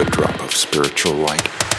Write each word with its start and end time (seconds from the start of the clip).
a 0.00 0.04
drop 0.06 0.40
of 0.40 0.54
spiritual 0.54 1.14
light. 1.14 1.73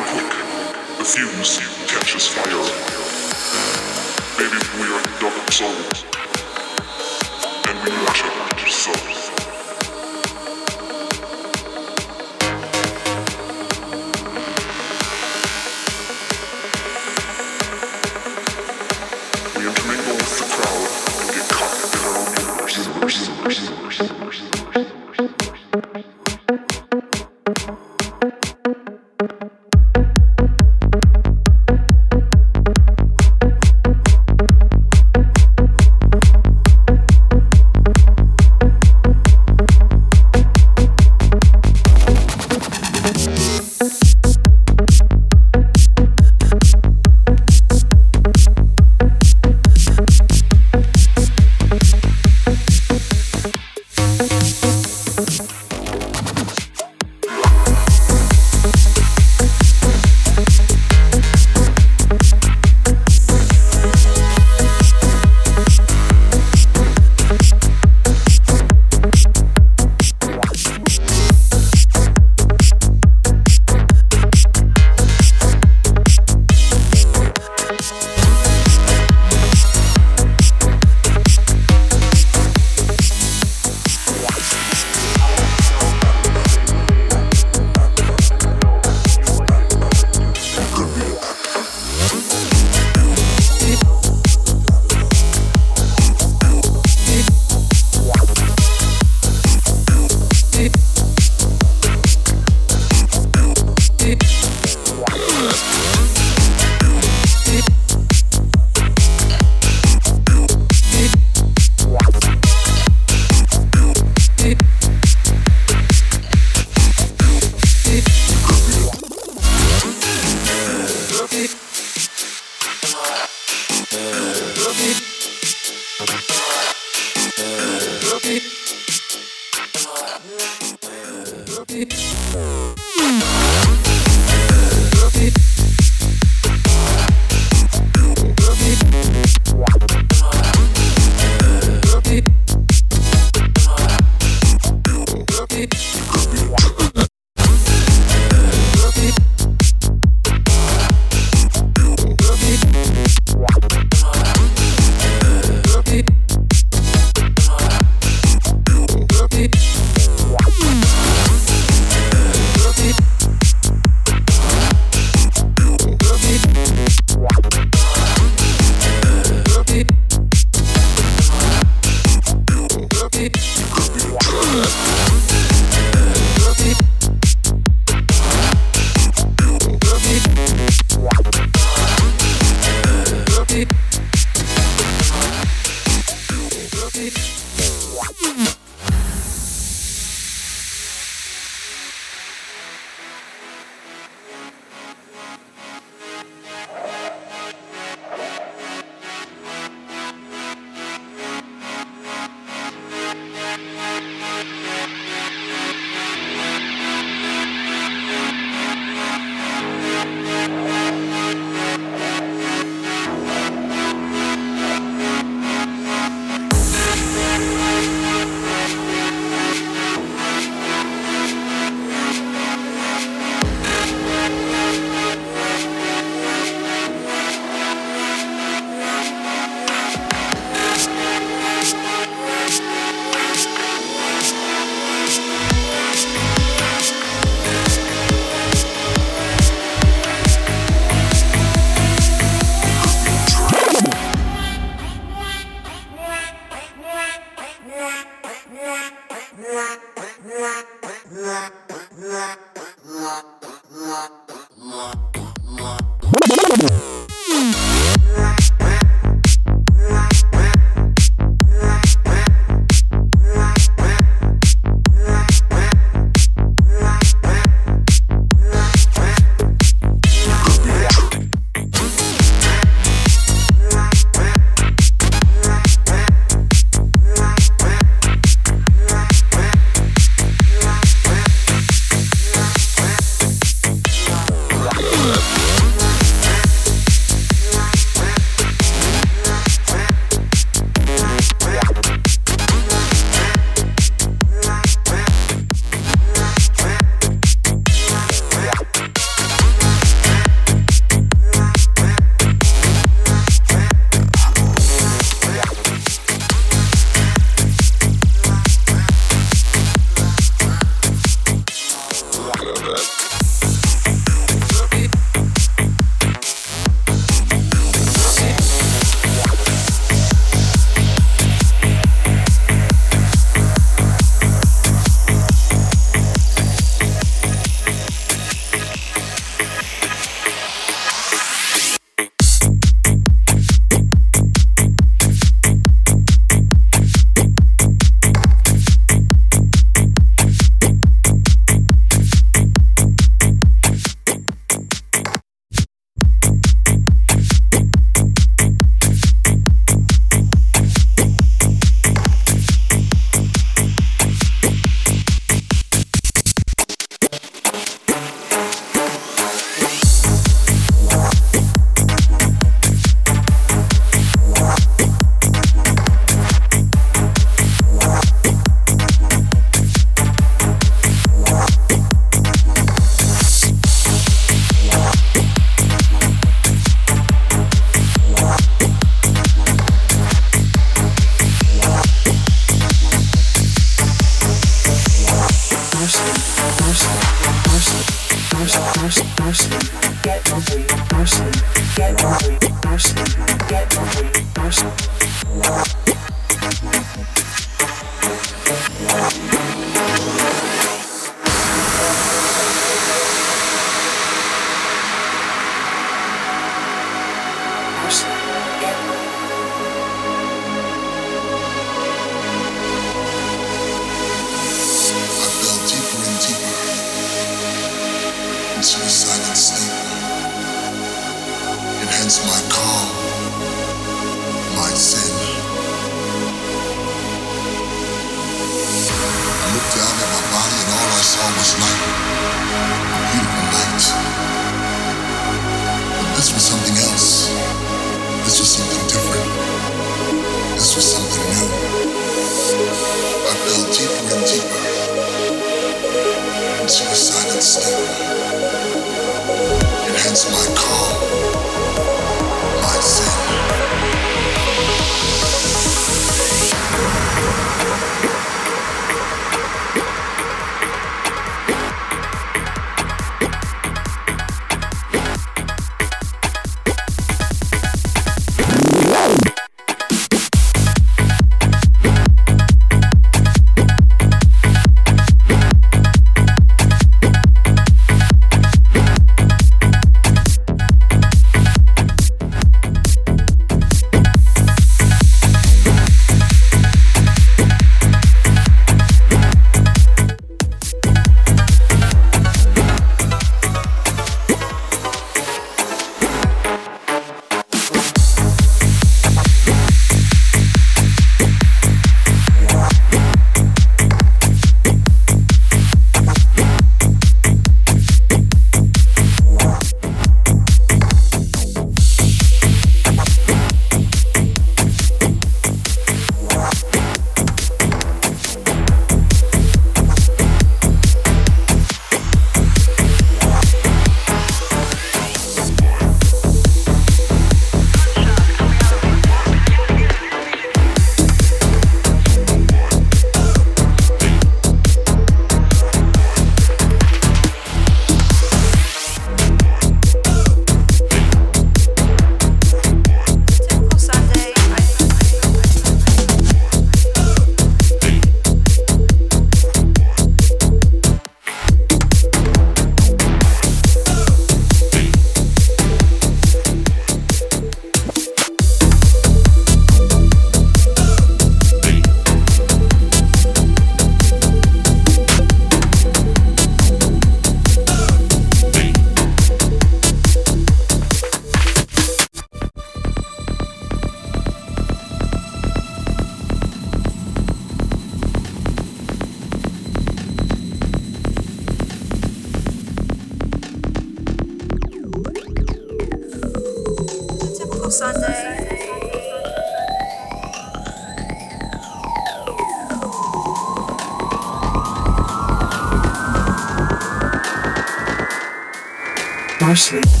our 599.51 599.55
sleep. 599.57 600.00